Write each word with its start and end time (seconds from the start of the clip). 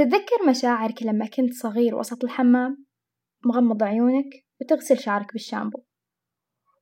تتذكر 0.00 0.48
مشاعرك 0.48 1.02
لما 1.02 1.26
كنت 1.26 1.52
صغير 1.52 1.94
وسط 1.94 2.24
الحمام 2.24 2.86
مغمض 3.44 3.82
عيونك 3.82 4.26
وتغسل 4.60 4.98
شعرك 4.98 5.32
بالشامبو؟ 5.32 5.84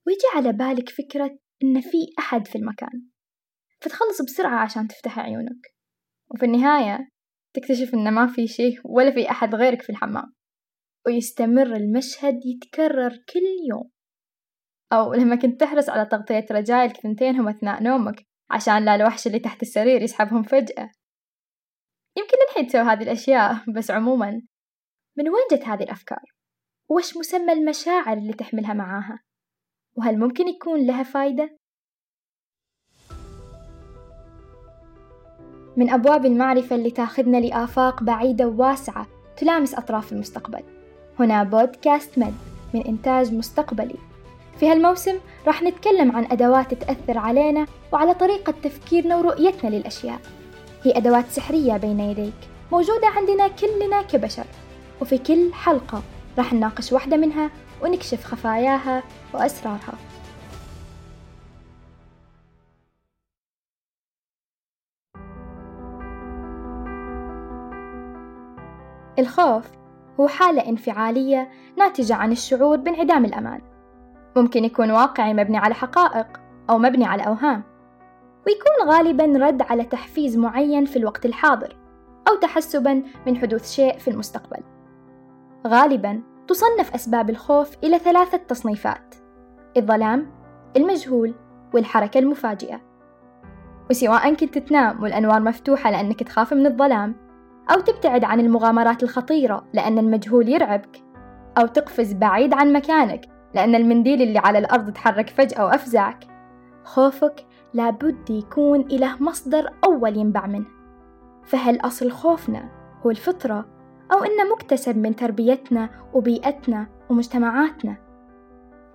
ويجي 0.06 0.20
على 0.34 0.52
بالك 0.52 0.88
فكرة 0.88 1.38
إن 1.62 1.80
في 1.80 1.98
أحد 2.18 2.46
في 2.46 2.58
المكان 2.58 3.08
فتخلص 3.80 4.22
بسرعة 4.22 4.62
عشان 4.62 4.88
تفتح 4.88 5.18
عيونك. 5.18 5.74
وفي 6.30 6.46
النهاية 6.46 7.08
تكتشف 7.54 7.94
إن 7.94 8.12
ما 8.12 8.26
في 8.26 8.46
شيء 8.46 8.80
ولا 8.84 9.10
في 9.10 9.30
أحد 9.30 9.54
غيرك 9.54 9.82
في 9.82 9.90
الحمام. 9.90 10.34
ويستمر 11.06 11.76
المشهد 11.76 12.40
يتكرر 12.44 13.10
كل 13.10 13.68
يوم. 13.70 13.90
أو 14.92 15.14
لما 15.14 15.36
كنت 15.36 15.60
تحرص 15.60 15.88
على 15.88 16.06
تغطية 16.06 16.46
رجايلك 16.50 16.96
ثنتينهم 16.96 17.48
أثناء 17.48 17.82
نومك 17.82 18.26
عشان 18.50 18.84
لا 18.84 18.94
الوحش 18.94 19.26
اللي 19.26 19.38
تحت 19.38 19.62
السرير 19.62 20.02
يسحبهم 20.02 20.42
فجأة. 20.42 20.90
يمكن 22.18 22.36
الحين 22.50 22.66
تسوي 22.66 22.80
هذه 22.80 23.02
الأشياء 23.02 23.64
بس 23.74 23.90
عموما 23.90 24.42
من 25.16 25.28
وين 25.28 25.44
جت 25.52 25.64
هذه 25.64 25.82
الأفكار؟ 25.82 26.22
وش 26.90 27.16
مسمى 27.16 27.52
المشاعر 27.52 28.16
اللي 28.16 28.32
تحملها 28.32 28.74
معاها؟ 28.74 29.20
وهل 29.96 30.18
ممكن 30.18 30.48
يكون 30.48 30.86
لها 30.86 31.02
فايدة؟ 31.02 31.58
من 35.76 35.90
أبواب 35.90 36.26
المعرفة 36.26 36.76
اللي 36.76 36.90
تاخذنا 36.90 37.36
لآفاق 37.36 38.02
بعيدة 38.02 38.46
وواسعة 38.46 39.06
تلامس 39.36 39.74
أطراف 39.74 40.12
المستقبل 40.12 40.62
هنا 41.20 41.42
بودكاست 41.42 42.18
مد 42.18 42.34
من 42.74 42.82
إنتاج 42.82 43.34
مستقبلي 43.34 43.96
في 44.60 44.70
هالموسم 44.70 45.18
راح 45.46 45.62
نتكلم 45.62 46.16
عن 46.16 46.24
أدوات 46.24 46.74
تأثر 46.74 47.18
علينا 47.18 47.66
وعلى 47.92 48.14
طريقة 48.14 48.54
تفكيرنا 48.62 49.16
ورؤيتنا 49.16 49.70
للأشياء 49.70 50.20
هي 50.88 50.96
أدوات 50.96 51.24
سحرية 51.30 51.76
بين 51.76 52.00
يديك 52.00 52.34
موجودة 52.72 53.06
عندنا 53.06 53.48
كلنا 53.48 54.02
كبشر. 54.02 54.44
وفي 55.00 55.18
كل 55.18 55.54
حلقة 55.54 56.02
راح 56.38 56.52
نناقش 56.52 56.92
واحدة 56.92 57.16
منها 57.16 57.50
ونكشف 57.82 58.24
خفاياها 58.24 59.02
وأسرارها. 59.34 59.94
الخوف 69.18 69.64
هو 70.20 70.28
حالة 70.28 70.68
انفعالية 70.68 71.50
ناتجة 71.78 72.14
عن 72.14 72.32
الشعور 72.32 72.76
بانعدام 72.76 73.24
الأمان. 73.24 73.60
ممكن 74.36 74.64
يكون 74.64 74.90
واقعي 74.90 75.34
مبني 75.34 75.58
على 75.58 75.74
حقائق 75.74 76.26
أو 76.70 76.78
مبني 76.78 77.04
على 77.04 77.26
أوهام. 77.26 77.77
ويكون 78.48 78.94
غالبا 78.94 79.46
رد 79.46 79.62
على 79.62 79.84
تحفيز 79.84 80.36
معين 80.36 80.84
في 80.84 80.96
الوقت 80.96 81.26
الحاضر 81.26 81.76
أو 82.28 82.34
تحسبا 82.34 83.02
من 83.26 83.36
حدوث 83.36 83.72
شيء 83.72 83.98
في 83.98 84.08
المستقبل. 84.08 84.62
غالبا 85.66 86.22
تصنف 86.48 86.94
أسباب 86.94 87.30
الخوف 87.30 87.76
إلى 87.84 87.98
ثلاثة 87.98 88.36
تصنيفات 88.36 89.14
الظلام 89.76 90.30
المجهول 90.76 91.34
والحركة 91.74 92.18
المفاجئة. 92.18 92.80
وسواء 93.90 94.34
كنت 94.34 94.58
تنام 94.58 95.02
والأنوار 95.02 95.40
مفتوحة 95.40 95.90
لأنك 95.90 96.22
تخاف 96.22 96.54
من 96.54 96.66
الظلام 96.66 97.14
أو 97.70 97.80
تبتعد 97.80 98.24
عن 98.24 98.40
المغامرات 98.40 99.02
الخطيرة 99.02 99.64
لأن 99.74 99.98
المجهول 99.98 100.48
يرعبك 100.48 101.02
أو 101.58 101.66
تقفز 101.66 102.12
بعيد 102.12 102.54
عن 102.54 102.72
مكانك 102.72 103.28
لأن 103.54 103.74
المنديل 103.74 104.22
اللي 104.22 104.38
على 104.38 104.58
الأرض 104.58 104.92
تحرك 104.92 105.30
فجأة 105.30 105.64
وأفزعك. 105.64 106.24
خوفك 106.84 107.46
لابد 107.74 108.30
يكون 108.30 108.80
إله 108.80 109.22
مصدر 109.22 109.70
أول 109.84 110.16
ينبع 110.16 110.46
منه. 110.46 110.66
فهل 111.44 111.80
أصل 111.80 112.10
خوفنا 112.10 112.68
هو 113.06 113.10
الفطرة 113.10 113.66
أو 114.12 114.18
إنه 114.18 114.52
مكتسب 114.52 114.96
من 114.96 115.16
تربيتنا 115.16 115.90
وبيئتنا 116.14 116.86
ومجتمعاتنا؟ 117.10 117.96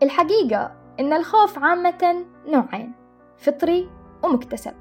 الحقيقة 0.04 0.76
إن 1.00 1.14
الخوف 1.14 1.60
عامة 1.60 2.26
نوعين 2.48 2.94
فطري 3.38 3.90
ومكتسب. 4.24 4.74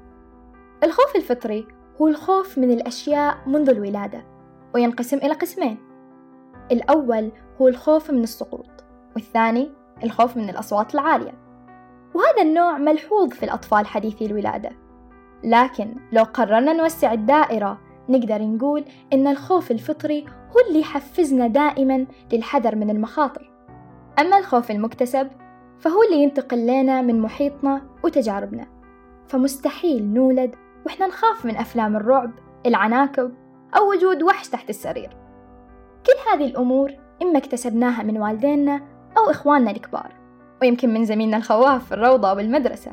الخوف 0.83 1.15
الفطري 1.15 1.67
هو 2.01 2.07
الخوف 2.07 2.57
من 2.57 2.71
الأشياء 2.71 3.37
منذ 3.47 3.69
الولادة 3.69 4.25
وينقسم 4.75 5.17
إلى 5.17 5.33
قسمين. 5.33 5.77
الأول 6.71 7.31
هو 7.61 7.67
الخوف 7.67 8.11
من 8.11 8.23
السقوط 8.23 8.83
والثاني 9.15 9.71
الخوف 10.03 10.37
من 10.37 10.49
الأصوات 10.49 10.93
العالية. 10.93 11.42
وهذا 12.13 12.41
النوع 12.41 12.77
ملحوظ 12.77 13.29
في 13.29 13.43
الأطفال 13.43 13.85
حديثي 13.85 14.25
الولادة. 14.25 14.71
لكن 15.43 15.95
لو 16.11 16.23
قررنا 16.23 16.73
نوسع 16.73 17.13
الدائرة 17.13 17.79
نقدر 18.09 18.41
نقول 18.41 18.85
إن 19.13 19.27
الخوف 19.27 19.71
الفطري 19.71 20.25
هو 20.25 20.67
اللي 20.67 20.79
يحفزنا 20.79 21.47
دائما 21.47 22.05
للحذر 22.33 22.75
من 22.75 22.89
المخاطر. 22.89 23.51
أما 24.19 24.37
الخوف 24.37 24.71
المكتسب 24.71 25.27
فهو 25.79 26.03
اللي 26.03 26.23
ينتقل 26.23 26.67
لنا 26.67 27.01
من 27.01 27.21
محيطنا 27.21 27.81
وتجاربنا. 28.03 28.67
فمستحيل 29.27 30.13
نولد 30.13 30.55
وإحنا 30.85 31.07
نخاف 31.07 31.45
من 31.45 31.55
أفلام 31.55 31.95
الرعب 31.95 32.31
العناكب 32.65 33.33
أو 33.77 33.89
وجود 33.89 34.23
وحش 34.23 34.49
تحت 34.49 34.69
السرير. 34.69 35.09
كل 36.05 36.31
هذه 36.31 36.45
الأمور 36.45 36.91
إما 37.21 37.37
اكتسبناها 37.37 38.03
من 38.03 38.17
والدينا 38.17 38.81
أو 39.17 39.31
إخواننا 39.31 39.71
الكبار. 39.71 40.22
ويمكن 40.63 40.93
من 40.93 41.05
زميلنا 41.05 41.37
الخواف 41.37 41.85
في 41.85 41.91
الروضة 41.93 42.29
أو 42.29 42.35
بالمدرسة 42.35 42.91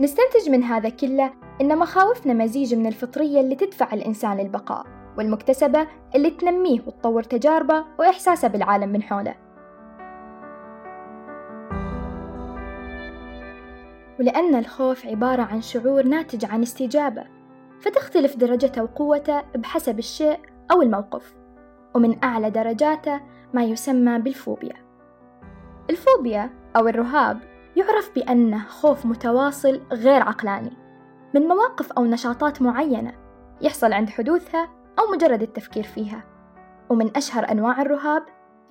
نستنتج 0.00 0.50
من 0.50 0.62
هذا 0.62 0.88
كله 0.88 1.30
إن 1.60 1.78
مخاوفنا 1.78 2.32
مزيج 2.32 2.74
من 2.74 2.86
الفطرية 2.86 3.40
اللي 3.40 3.54
تدفع 3.54 3.92
الإنسان 3.92 4.36
للبقاء 4.36 4.86
والمكتسبة 5.18 5.86
اللي 6.14 6.30
تنميه 6.30 6.80
وتطور 6.86 7.22
تجاربه 7.22 7.84
وإحساسه 7.98 8.48
بالعالم 8.48 8.88
من 8.88 9.02
حوله. 9.02 9.34
ولأن 14.20 14.54
الخوف 14.54 15.06
عبارة 15.06 15.42
عن 15.42 15.60
شعور 15.60 16.02
ناتج 16.02 16.44
عن 16.44 16.62
استجابة 16.62 17.24
فتختلف 17.80 18.36
درجته 18.36 18.82
وقوته 18.82 19.40
بحسب 19.40 19.98
الشيء 19.98 20.38
أو 20.72 20.82
الموقف 20.82 21.34
ومن 21.94 22.24
أعلى 22.24 22.50
درجاته 22.50 23.20
ما 23.54 23.64
يسمى 23.64 24.18
بالفوبيا. 24.18 24.74
الفوبيا 25.90 26.63
أو 26.76 26.88
الرهاب 26.88 27.38
يعرف 27.76 28.14
بأنه 28.14 28.64
خوف 28.66 29.06
متواصل 29.06 29.80
غير 29.92 30.22
عقلاني. 30.22 30.72
من 31.34 31.42
مواقف 31.42 31.92
أو 31.92 32.04
نشاطات 32.04 32.62
معينة 32.62 33.12
يحصل 33.60 33.92
عند 33.92 34.10
حدوثها 34.10 34.68
أو 34.98 35.12
مجرد 35.12 35.42
التفكير 35.42 35.84
فيها. 35.84 36.24
ومن 36.90 37.16
أشهر 37.16 37.50
أنواع 37.50 37.82
الرهاب 37.82 38.22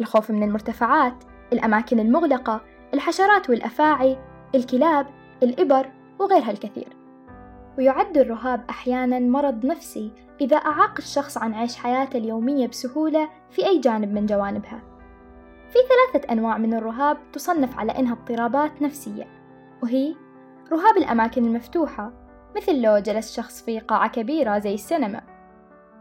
الخوف 0.02 0.31
من 0.31 0.44
المرتفعات 0.44 1.24
الأماكن 1.53 2.00
المغلقة 2.00 2.62
الحشرات 2.94 3.50
والأفاعي 3.50 4.18
الكلاب 4.56 5.08
الإبر 5.44 5.91
وغيرها 6.20 6.52
الكثير. 6.52 6.97
ويعد 7.78 8.18
الرهاب 8.18 8.66
أحيانا 8.70 9.20
مرض 9.20 9.66
نفسي 9.66 10.12
إذا 10.41 10.58
أعاق 10.58 10.94
الشخص 10.97 11.38
عن 11.38 11.53
عيش 11.53 11.75
حياته 11.75 12.18
اليومية 12.18 12.68
بسهولة 12.68 13.30
في 13.50 13.68
أي 13.68 13.80
جانب 13.80 14.14
من 14.14 14.25
جوانبها. 14.25 14.92
في 15.73 15.79
ثلاثة 15.79 16.34
أنواع 16.34 16.57
من 16.57 16.73
الرهاب 16.73 17.17
تصنف 17.31 17.79
على 17.79 17.91
إنها 17.91 18.13
اضطرابات 18.13 18.81
نفسية 18.81 19.28
وهي 19.84 20.16
رهاب 20.72 20.97
الأماكن 20.97 21.45
المفتوحة 21.45 22.13
مثل 22.56 22.81
لو 22.81 22.97
جلس 22.97 23.35
شخص 23.35 23.66
في 23.66 23.79
قاعة 23.79 24.09
كبيرة 24.09 24.59
زي 24.59 24.73
السينما 24.73 25.22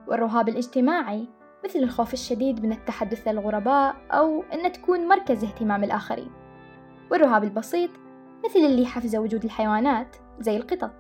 والرهاب 0.09 0.49
الاجتماعي 0.49 1.29
مثل 1.65 1.79
الخوف 1.79 2.13
الشديد 2.13 2.67
من 2.67 2.73
التحدث 2.73 3.29
للغرباء 3.29 3.97
أو 4.11 4.43
أن 4.43 4.73
تكون 4.73 5.09
مركز 5.09 5.45
اهتمام 5.45 5.85
الآخرين 5.85 6.31
والرهاب 7.11 7.45
البسيط 7.45 7.91
مثل 8.45 8.59
اللي 8.59 8.87
حفز 8.87 9.17
وجود 9.17 9.45
الحيوانات 9.45 10.17
زي 10.41 10.57
القطط. 10.57 10.91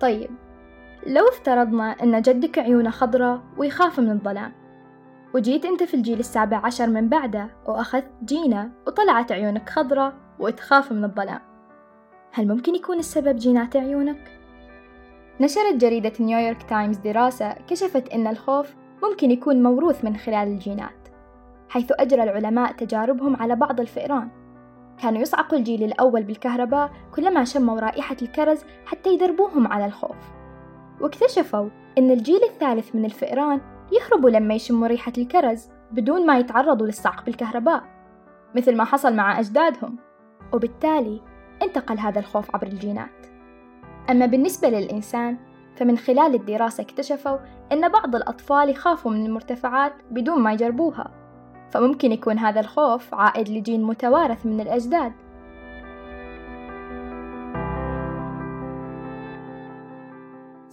طيب 0.00 0.43
لو 1.06 1.28
افترضنا 1.28 1.90
أن 2.02 2.22
جدك 2.22 2.58
عيونه 2.58 2.90
خضراء 2.90 3.40
ويخاف 3.56 4.00
من 4.00 4.10
الظلام 4.10 4.52
وجيت 5.34 5.64
أنت 5.64 5.82
في 5.82 5.94
الجيل 5.94 6.18
السابع 6.18 6.60
عشر 6.64 6.86
من 6.86 7.08
بعده 7.08 7.48
وأخذت 7.66 8.10
جينة 8.24 8.70
وطلعت 8.86 9.32
عيونك 9.32 9.70
خضراء 9.70 10.14
وتخاف 10.38 10.92
من 10.92 11.04
الظلام 11.04 11.40
هل 12.32 12.48
ممكن 12.48 12.74
يكون 12.74 12.98
السبب 12.98 13.36
جينات 13.36 13.76
عيونك؟ 13.76 14.40
نشرت 15.40 15.74
جريدة 15.74 16.12
نيويورك 16.20 16.62
تايمز 16.62 16.96
دراسة 16.96 17.52
كشفت 17.52 18.08
أن 18.08 18.26
الخوف 18.26 18.74
ممكن 19.02 19.30
يكون 19.30 19.62
موروث 19.62 20.04
من 20.04 20.16
خلال 20.16 20.48
الجينات 20.48 21.08
حيث 21.68 21.92
أجرى 21.92 22.22
العلماء 22.22 22.72
تجاربهم 22.72 23.36
على 23.36 23.56
بعض 23.56 23.80
الفئران 23.80 24.28
كانوا 25.02 25.22
يصعقوا 25.22 25.58
الجيل 25.58 25.82
الأول 25.82 26.22
بالكهرباء 26.22 26.90
كلما 27.14 27.44
شموا 27.44 27.80
رائحة 27.80 28.16
الكرز 28.22 28.64
حتى 28.86 29.14
يدربوهم 29.14 29.66
على 29.66 29.86
الخوف 29.86 30.43
واكتشفوا 31.04 31.68
أن 31.98 32.10
الجيل 32.10 32.40
الثالث 32.44 32.94
من 32.94 33.04
الفئران 33.04 33.60
يهربوا 33.92 34.30
لما 34.30 34.54
يشموا 34.54 34.88
ريحة 34.88 35.12
الكرز 35.18 35.68
بدون 35.92 36.26
ما 36.26 36.38
يتعرضوا 36.38 36.86
للصعق 36.86 37.24
بالكهرباء 37.24 37.82
مثل 38.54 38.76
ما 38.76 38.84
حصل 38.84 39.14
مع 39.16 39.40
أجدادهم. 39.40 39.96
وبالتالي 40.52 41.20
انتقل 41.62 41.98
هذا 41.98 42.18
الخوف 42.18 42.54
عبر 42.54 42.66
الجينات. 42.66 43.26
أما 44.10 44.26
بالنسبة 44.26 44.68
للإنسان 44.68 45.36
فمن 45.76 45.98
خلال 45.98 46.34
الدراسة 46.34 46.82
اكتشفوا 46.82 47.38
أن 47.72 47.88
بعض 47.88 48.16
الأطفال 48.16 48.68
يخافوا 48.68 49.10
من 49.10 49.26
المرتفعات 49.26 49.92
بدون 50.10 50.40
ما 50.40 50.52
يجربوها. 50.52 51.10
فممكن 51.70 52.12
يكون 52.12 52.38
هذا 52.38 52.60
الخوف 52.60 53.14
عائد 53.14 53.48
لجين 53.48 53.82
متوارث 53.82 54.46
من 54.46 54.60
الأجداد. 54.60 55.12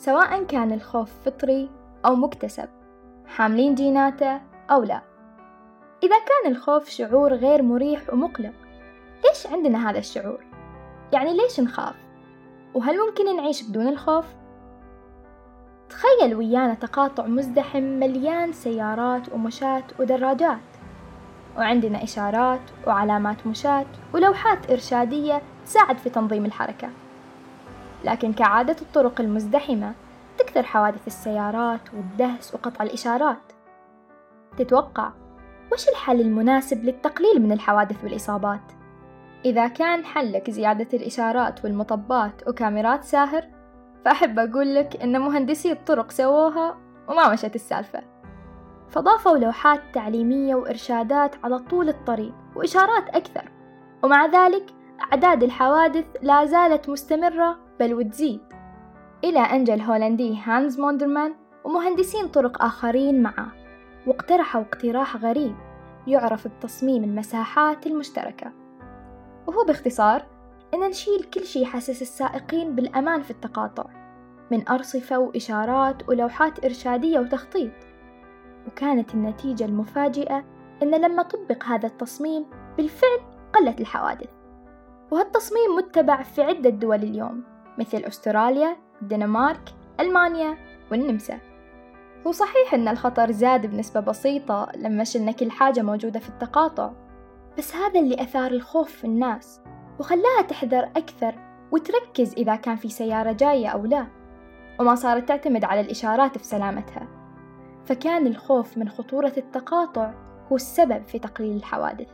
سواء 0.02 0.44
كان 0.44 0.72
الخوف 0.72 1.12
فطري 1.26 1.70
أو 2.06 2.16
مكتسب 2.16 2.70
حاملين 3.28 3.76
جيناته 3.76 4.42
أو 4.70 4.84
لا 4.84 5.02
إذا 6.04 6.16
كان 6.16 6.52
الخوف 6.52 6.90
شعور 6.90 7.34
غير 7.34 7.62
مريح 7.62 8.14
ومقلق 8.14 8.54
ليش 9.26 9.48
عندنا 9.48 9.90
هذا 9.90 10.00
الشعور؟ 10.00 10.46
يعني 11.14 11.38
ليش 11.38 11.60
نخاف؟ 11.60 11.96
وهل 12.74 12.98
ممكن 13.08 13.36
نعيش 13.36 13.64
بدون 13.64 13.88
الخوف؟ 13.88 14.26
تخيل 15.90 16.36
ويانا 16.36 16.74
تقاطع 16.74 17.28
مزدحم 17.28 17.84
مليان 17.84 18.54
سيارات 18.54 19.34
ومشاة 19.34 19.84
ودراجات 20.00 20.60
وعندنا 21.58 22.04
إشارات 22.04 22.62
وعلامات 22.88 23.48
مشاة 23.48 23.86
ولوحات 24.14 24.72
إرشادية 24.72 25.42
تساعد 25.66 25.98
في 25.98 26.10
تنظيم 26.10 26.46
الحركة 26.46 26.90
لكن 28.04 28.34
كعادة 28.34 28.76
الطرق 28.82 29.22
المزدحمة 29.22 29.94
تكثر 30.38 30.64
حوادث 30.64 31.08
السيارات 31.08 31.94
والدهس 31.94 32.54
وقطع 32.54 32.84
الإشارات 32.84 33.52
تتوقع 34.58 35.12
وش 35.74 35.90
الحل 35.90 36.22
المناسب 36.22 36.84
للتقليل 36.84 37.42
من 37.42 37.52
الحوادث 37.52 38.04
والإصابات؟ 38.04 38.62
إذا 39.46 39.68
كان 39.68 40.06
حلك 40.06 40.50
زيادة 40.50 40.88
الإشارات 40.94 41.64
والمطبات 41.64 42.48
وكاميرات 42.48 43.04
ساهر 43.04 43.48
فأحب 44.06 44.40
أقول 44.40 44.76
لك 44.76 45.02
إن 45.04 45.22
مهندسي 45.22 45.72
الطرق 45.72 46.12
سووها 46.12 46.78
وما 47.08 47.34
مشت 47.34 47.56
السالفة 47.56 48.04
فضافوا 48.90 49.38
لوحات 49.38 49.82
تعليمية 49.94 50.56
وإرشادات 50.56 51.36
على 51.44 51.60
طول 51.60 51.90
الطريق 51.90 52.34
وإشارات 52.56 53.10
أكثر 53.10 53.52
ومع 54.04 54.26
ذلك 54.26 54.66
أعداد 55.02 55.44
الحوادث 55.44 56.06
لا 56.22 56.46
زالت 56.46 56.90
مستمرة 56.90 57.58
بل 57.80 57.94
وتزيد. 57.94 58.42
إلى 59.24 59.40
أن 59.40 59.64
جاء 59.64 59.76
الهولندي 59.76 60.40
هانز 60.44 60.80
موندرمان 60.80 61.36
ومهندسين 61.64 62.28
طرق 62.28 62.64
آخرين 62.64 63.24
معه 63.24 63.52
واقترحوا 64.08 64.62
اقتراح 64.62 65.18
غريب 65.18 65.56
يعرف 66.08 66.48
بتصميم 66.48 67.04
المساحات 67.04 67.88
المشتركة. 67.88 68.52
وهو 69.48 69.66
باختصار 69.66 70.26
إن 70.74 70.80
نشيل 70.80 71.24
كل 71.24 71.46
شي 71.46 71.62
يحسس 71.62 72.02
السائقين 72.02 72.76
بالأمان 72.76 73.22
في 73.22 73.32
التقاطع 73.32 73.86
من 74.52 74.68
أرصفة 74.68 75.20
وإشارات 75.20 76.10
ولوحات 76.10 76.66
إرشادية 76.66 77.20
وتخطيط. 77.20 77.72
وكانت 78.68 79.14
النتيجة 79.14 79.66
المفاجئة 79.66 80.44
إن 80.84 80.92
لما 80.92 81.24
طبق 81.24 81.64
هذا 81.64 81.88
التصميم 81.88 82.46
بالفعل 82.78 83.20
قلت 83.54 83.82
الحوادث. 83.82 84.41
وهالتصميم 85.12 85.76
متبع 85.78 86.24
في 86.24 86.42
عدة 86.42 86.70
دول 86.70 87.04
اليوم 87.04 87.44
مثل 87.78 87.98
أستراليا، 87.98 88.78
الدنمارك، 89.02 89.74
ألمانيا 90.00 90.58
والنمسا. 90.92 91.40
هو 92.28 92.32
صحيح 92.32 92.74
إن 92.74 92.88
الخطر 92.88 93.32
زاد 93.32 93.66
بنسبة 93.66 94.00
بسيطة 94.00 94.68
لما 94.76 95.04
شلنا 95.04 95.32
كل 95.32 95.52
حاجة 95.52 95.82
موجودة 95.82 96.20
في 96.20 96.30
التقاطع 96.30 96.92
بس 97.58 97.76
هذا 97.76 98.00
اللي 98.00 98.22
أثار 98.22 98.52
الخوف 98.52 98.92
في 98.92 99.06
الناس 99.06 99.62
وخلاها 100.00 100.42
تحذر 100.48 100.84
أكثر 100.84 101.36
وتركز 101.72 102.34
إذا 102.34 102.56
كان 102.56 102.76
في 102.76 102.90
سيارة 102.90 103.32
جاية 103.32 103.68
أو 103.68 103.86
لا 103.86 104.08
وما 104.80 104.96
صارت 104.96 105.28
تعتمد 105.28 105.64
على 105.64 105.82
الإشارات 105.82 106.38
في 106.38 106.44
سلامتها. 106.44 107.08
فكان 107.86 108.28
الخوف 108.28 108.78
من 108.78 108.90
خطورة 108.90 109.34
التقاطع 109.38 110.14
هو 110.52 110.56
السبب 110.56 111.08
في 111.08 111.20
تقليل 111.20 111.56
الحوادث. 111.56 112.08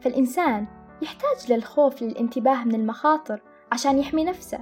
فالإنسان 0.00 0.66
يحتاج 1.02 1.52
للخوف 1.52 2.02
للانتباه 2.02 2.64
من 2.64 2.74
المخاطر 2.74 3.42
عشان 3.72 3.98
يحمي 3.98 4.24
نفسه. 4.24 4.60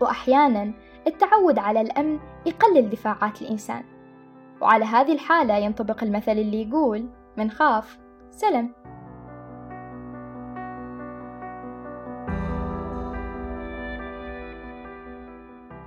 وأحيانا 0.00 0.72
التعود 1.06 1.58
على 1.58 1.80
الأمن 1.80 2.18
يقلل 2.46 2.90
دفاعات 2.90 3.42
الإنسان. 3.42 3.84
وعلى 4.60 4.84
هذه 4.84 5.12
الحالة 5.12 5.56
ينطبق 5.56 6.02
المثل 6.02 6.32
اللي 6.32 6.68
يقول 6.68 7.08
من 7.36 7.50
خاف 7.50 7.98
سلم. 8.30 8.72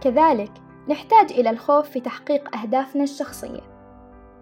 كذلك 0.01 0.51
نحتاج 0.89 1.31
إلى 1.31 1.49
الخوف 1.49 1.89
في 1.89 1.99
تحقيق 1.99 2.57
أهدافنا 2.57 3.03
الشخصية. 3.03 3.61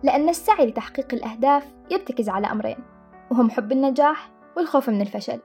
لأن 0.03 0.29
السعي 0.29 0.65
لتحقيق 0.65 1.13
الأهداف 1.13 1.73
يرتكز 1.91 2.29
على 2.29 2.47
أمرين 2.47 2.77
وهم 3.31 3.49
حب 3.49 3.71
النجاح 3.71 4.29
والخوف 4.59 4.89
من 4.89 5.01
الفشل. 5.01 5.39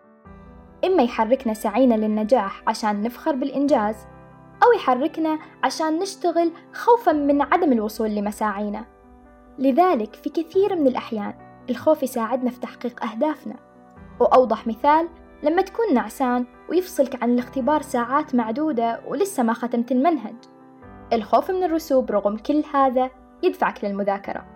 إما 0.85 1.03
يحركنا 1.03 1.55
سعينا 1.55 1.95
للنجاح 1.95 2.63
عشان 2.67 3.03
نفخر 3.03 3.35
بالإنجاز 3.35 3.97
أو 4.63 4.73
يحركنا 4.77 5.39
عشان 5.65 5.99
نشتغل 5.99 6.53
خوفا 6.73 7.13
من 7.13 7.43
عدم 7.43 7.73
الوصول 7.73 8.11
لمساعينا. 8.11 8.85
لذلك 9.59 10.15
في 10.15 10.31
كثير 10.31 10.77
من 10.77 10.87
الأحيان 10.87 11.35
الخوف 11.71 12.03
يساعدنا 12.03 12.51
في 12.51 12.61
تحقيق 12.61 13.05
أهدافنا. 13.05 13.57
وأوضح 14.21 14.67
مثال 14.67 15.09
لما 15.43 15.63
تكون 15.63 15.95
نعسان 15.95 16.47
ويفصلك 16.71 17.23
عن 17.23 17.31
الاختبار 17.35 17.83
ساعات 17.83 18.35
معدودة 18.35 19.01
ولسه 19.07 19.43
ما 19.43 19.53
ختمت 19.53 19.93
المنهج. 19.93 20.37
الخوف 21.13 21.51
من 21.51 21.65
الرسوب 21.65 22.11
رغم 22.11 22.37
كل 22.37 22.65
هذا 22.75 23.11
يدفعك 23.43 23.85
للمذاكرة. 23.85 24.54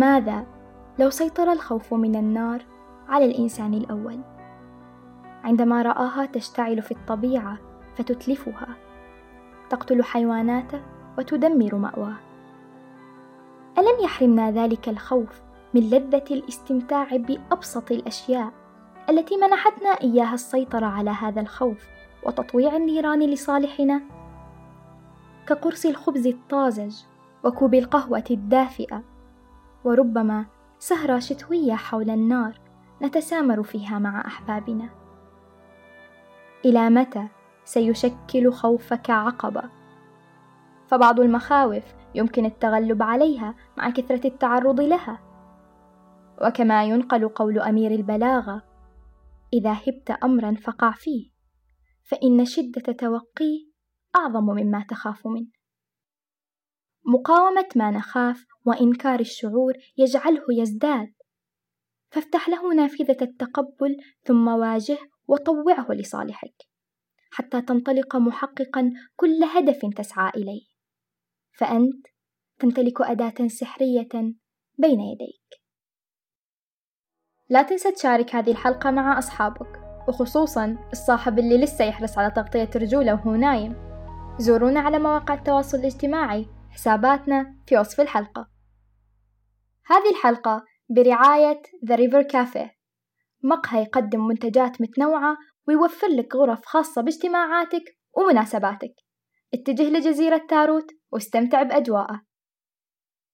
ماذا؟ 0.00 0.46
لو 0.98 1.10
سيطر 1.10 1.52
الخوف 1.52 1.94
من 1.94 2.16
النار 2.16 2.62
على 3.08 3.24
الإنسان 3.24 3.74
الأول. 3.74 4.20
عندما 5.44 5.82
رآها 5.82 6.26
تشتعل 6.26 6.82
في 6.82 6.90
الطبيعة 6.92 7.58
فتتلفها. 7.94 8.68
تقتل 9.70 10.02
حيواناته 10.02 10.80
وتدمر 11.18 11.74
مأواه. 11.74 12.16
ألم 13.78 14.04
يحرمنا 14.04 14.50
ذلك 14.50 14.88
الخوف 14.88 15.40
من 15.74 15.80
لذة 15.80 16.24
الاستمتاع 16.30 17.16
بأبسط 17.16 17.92
الأشياء 17.92 18.52
التي 19.08 19.36
منحتنا 19.36 19.90
إياها 19.90 20.34
السيطرة 20.34 20.86
على 20.86 21.10
هذا 21.10 21.40
الخوف 21.40 21.86
وتطويع 22.26 22.76
النيران 22.76 23.22
لصالحنا؟ 23.22 24.00
كقرص 25.46 25.86
الخبز 25.86 26.26
الطازج 26.26 26.94
وكوب 27.44 27.74
القهوة 27.74 28.24
الدافئة 28.30 29.09
وربما 29.84 30.46
سهرة 30.78 31.18
شتوية 31.18 31.74
حول 31.74 32.10
النار 32.10 32.60
نتسامر 33.02 33.62
فيها 33.62 33.98
مع 33.98 34.26
أحبابنا. 34.26 34.90
إلى 36.64 36.90
متى 36.90 37.28
سيشكل 37.64 38.52
خوفك 38.52 39.10
عقبة؟ 39.10 39.62
فبعض 40.86 41.20
المخاوف 41.20 41.84
يمكن 42.14 42.44
التغلب 42.44 43.02
عليها 43.02 43.54
مع 43.78 43.90
كثرة 43.90 44.26
التعرض 44.26 44.80
لها. 44.80 45.20
وكما 46.46 46.84
ينقل 46.84 47.28
قول 47.28 47.58
أمير 47.58 47.90
البلاغة 47.90 48.62
إذا 49.52 49.72
هبت 49.72 50.10
أمرا 50.24 50.54
فقع 50.54 50.90
فيه 50.90 51.30
فإن 52.02 52.44
شدة 52.44 52.92
توقيه 52.92 53.70
أعظم 54.16 54.44
مما 54.44 54.84
تخاف 54.88 55.26
منه. 55.26 55.59
مقاومة 57.04 57.68
ما 57.76 57.90
نخاف 57.90 58.46
وإنكار 58.64 59.20
الشعور 59.20 59.74
يجعله 59.96 60.44
يزداد. 60.58 61.12
فافتح 62.10 62.48
له 62.48 62.74
نافذة 62.74 63.16
التقبل 63.22 63.96
ثم 64.22 64.48
واجه 64.48 64.98
وطوعه 65.28 65.86
لصالحك 65.90 66.54
حتى 67.30 67.62
تنطلق 67.62 68.16
محققا 68.16 68.92
كل 69.16 69.44
هدف 69.44 69.80
تسعى 69.96 70.30
إليه. 70.36 70.66
فأنت 71.58 72.06
تمتلك 72.58 73.00
أداة 73.00 73.48
سحرية 73.48 74.08
بين 74.78 75.00
يديك. 75.00 75.60
لا 77.48 77.62
تنسى 77.62 77.92
تشارك 77.92 78.34
هذه 78.34 78.50
الحلقة 78.50 78.90
مع 78.90 79.18
أصحابك 79.18 79.80
وخصوصا 80.08 80.88
الصاحب 80.92 81.38
اللي 81.38 81.58
لسه 81.58 81.84
يحرص 81.84 82.18
على 82.18 82.30
تغطية 82.30 82.70
رجوله 82.76 83.14
وهو 83.14 83.34
نايم 83.34 83.74
زورونا 84.38 84.80
على 84.80 84.98
مواقع 84.98 85.34
التواصل 85.34 85.78
الاجتماعي. 85.78 86.59
حساباتنا 86.70 87.56
في 87.66 87.78
وصف 87.78 88.00
الحلقة. 88.00 88.50
هذه 89.86 90.10
الحلقة 90.10 90.64
برعاية 90.88 91.62
The 91.86 91.96
River 91.96 92.24
Cafe. 92.32 92.68
مقهى 93.42 93.82
يقدم 93.82 94.26
منتجات 94.26 94.80
متنوعة 94.80 95.36
ويوفر 95.68 96.06
لك 96.06 96.34
غرف 96.34 96.60
خاصة 96.64 97.02
باجتماعاتك 97.02 97.82
ومناسباتك. 98.16 98.94
اتجه 99.54 99.82
لجزيرة 99.82 100.46
تاروت 100.48 100.90
واستمتع 101.12 101.62
بأجواءه. 101.62 102.29